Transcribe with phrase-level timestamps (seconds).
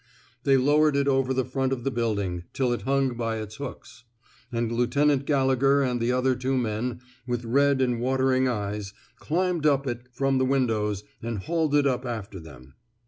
[0.45, 4.03] They lowered it over the front of the building till it hung by its hooks;
[4.51, 9.85] and Lieutenant Gallegher and the other two men, with red and watering eyes, climbed up
[9.85, 12.73] it from the windows and hauled it up after them.